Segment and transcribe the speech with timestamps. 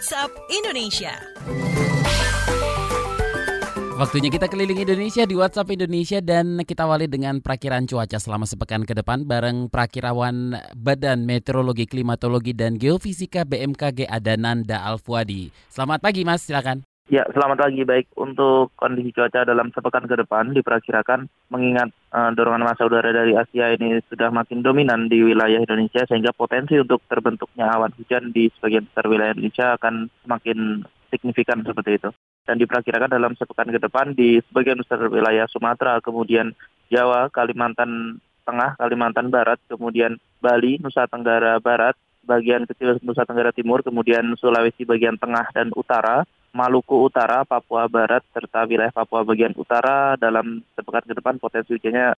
[0.00, 1.12] WhatsApp Indonesia.
[4.00, 8.88] Waktunya kita keliling Indonesia di WhatsApp Indonesia dan kita awali dengan perakiran cuaca selama sepekan
[8.88, 15.52] ke depan bareng perakirawan Badan Meteorologi, Klimatologi dan Geofisika BMKG Adananda Alfuadi.
[15.68, 16.89] Selamat pagi Mas, silakan.
[17.10, 17.82] Ya, selamat pagi.
[17.82, 23.34] Baik, untuk kondisi cuaca dalam sepekan ke depan diperkirakan mengingat uh, dorongan masa udara dari
[23.34, 28.46] Asia ini sudah makin dominan di wilayah Indonesia sehingga potensi untuk terbentuknya awan hujan di
[28.54, 32.14] sebagian besar wilayah Indonesia akan semakin signifikan seperti itu
[32.46, 36.54] dan diperkirakan dalam sepekan ke depan di sebagian besar wilayah Sumatera, kemudian
[36.94, 43.82] Jawa, Kalimantan Tengah, Kalimantan Barat, kemudian Bali, Nusa Tenggara Barat, bagian kecil Nusa Tenggara Timur,
[43.82, 50.18] kemudian Sulawesi bagian tengah dan utara, Maluku Utara, Papua Barat, serta wilayah Papua bagian utara
[50.18, 52.14] dalam sepekan ke depan potensi hujannya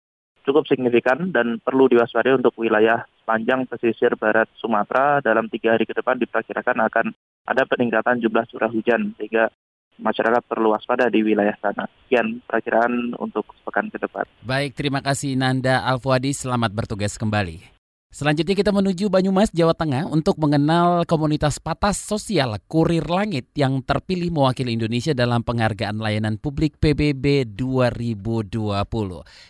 [0.45, 5.93] cukup signifikan dan perlu diwaspadai untuk wilayah sepanjang pesisir barat Sumatera dalam tiga hari ke
[5.93, 7.07] depan diperkirakan akan
[7.45, 9.53] ada peningkatan jumlah curah hujan sehingga
[10.01, 11.85] masyarakat perlu waspada di wilayah sana.
[12.07, 14.25] Sekian perakiraan untuk pekan ke depan.
[14.41, 16.33] Baik, terima kasih Nanda Alfuadi.
[16.33, 17.80] Selamat bertugas kembali.
[18.11, 24.35] Selanjutnya kita menuju Banyumas, Jawa Tengah untuk mengenal komunitas patas sosial Kurir Langit yang terpilih
[24.35, 28.83] mewakili Indonesia dalam penghargaan layanan publik PBB 2020.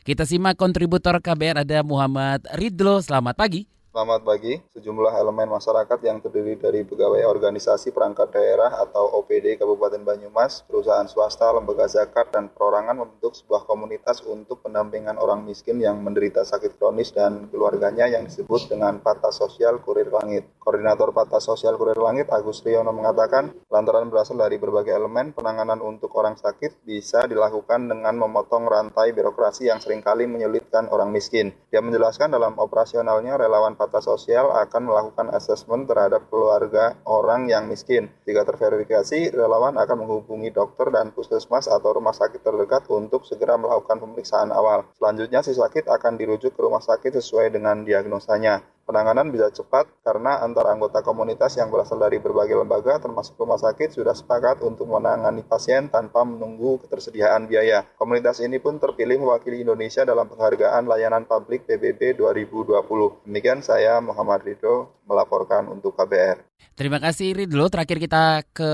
[0.05, 3.01] Kita simak kontributor KBR ada Muhammad Ridlo.
[3.01, 3.80] Selamat pagi.
[3.91, 4.55] Selamat pagi.
[4.71, 11.11] Sejumlah elemen masyarakat yang terdiri dari pegawai organisasi perangkat daerah atau OPD Kabupaten Banyumas, perusahaan
[11.11, 16.79] swasta, lembaga zakat, dan perorangan membentuk sebuah komunitas untuk pendampingan orang miskin yang menderita sakit
[16.79, 20.47] kronis dan keluarganya yang disebut dengan Patah Sosial Kurir Langit.
[20.63, 26.15] Koordinator Patah Sosial Kurir Langit, Agus Riono mengatakan, lantaran berasal dari berbagai elemen, penanganan untuk
[26.15, 31.51] orang sakit bisa dilakukan dengan memotong rantai birokrasi yang sering kali menyulitkan orang miskin.
[31.75, 38.13] Dia menjelaskan dalam operasionalnya relawan Patah Sosial akan melakukan asesmen terhadap keluarga orang yang miskin.
[38.29, 43.97] Jika terverifikasi, relawan akan menghubungi dokter dan puskesmas atau rumah sakit terdekat untuk segera melakukan
[43.97, 44.85] pemeriksaan awal.
[45.01, 48.61] Selanjutnya, si sakit akan dirujuk ke rumah sakit sesuai dengan diagnosanya.
[48.85, 53.95] Penanganan bisa cepat karena antar anggota komunitas yang berasal dari berbagai lembaga termasuk rumah sakit
[53.95, 57.87] sudah sepakat untuk menangani pasien tanpa menunggu ketersediaan biaya.
[57.97, 63.25] Komunitas ini pun terpilih mewakili Indonesia dalam penghargaan layanan publik PBB 2020.
[63.29, 66.47] Demikian saya Muhammad Ridho melaporkan untuk KBR.
[66.79, 67.67] Terima kasih Ridlo.
[67.67, 68.71] Terakhir kita ke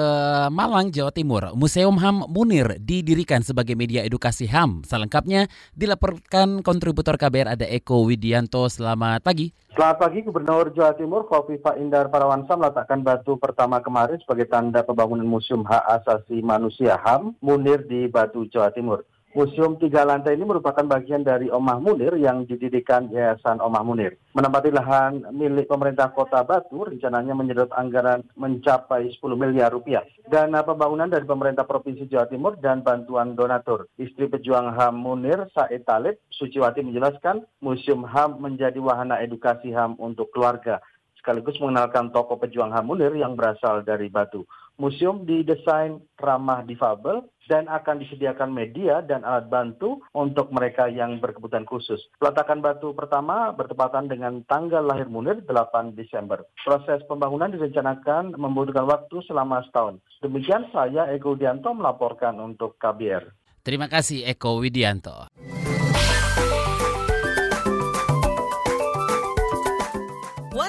[0.53, 1.57] Malang, Jawa Timur.
[1.57, 4.85] Museum HAM Munir didirikan sebagai media edukasi HAM.
[4.85, 8.69] Selengkapnya dilaporkan kontributor KBR ada Eko Widianto.
[8.69, 9.51] Selamat pagi.
[9.75, 15.27] Selamat pagi, Gubernur Jawa Timur Kofifa Indar Parawansa meletakkan batu pertama kemarin sebagai tanda pembangunan
[15.27, 19.03] Museum Hak Asasi Manusia HAM Munir di Batu, Jawa Timur.
[19.37, 24.17] Museum tiga lantai ini merupakan bagian dari Omah Munir yang didirikan Yayasan Omah Munir.
[24.33, 30.09] Menempati lahan milik pemerintah kota Batu, rencananya menyedot anggaran mencapai 10 miliar rupiah.
[30.25, 33.93] Dana pembangunan dari pemerintah Provinsi Jawa Timur dan bantuan donatur.
[34.01, 40.33] Istri pejuang HAM Munir, Said Talib, Suciwati menjelaskan, Museum HAM menjadi wahana edukasi HAM untuk
[40.33, 40.81] keluarga
[41.27, 44.47] sekaligus mengenalkan tokoh pejuang HAM Munir yang berasal dari Batu.
[44.79, 51.67] Museum didesain ramah difabel dan akan disediakan media dan alat bantu untuk mereka yang berkebutuhan
[51.67, 51.99] khusus.
[52.23, 56.47] Peletakan batu pertama bertepatan dengan tanggal lahir Munir 8 Desember.
[56.63, 59.99] Proses pembangunan direncanakan membutuhkan waktu selama setahun.
[60.23, 63.35] Demikian saya Eko Widianto melaporkan untuk KBR.
[63.67, 65.27] Terima kasih Eko Widianto.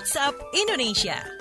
[0.08, 1.37] WhatsApp Indonesia.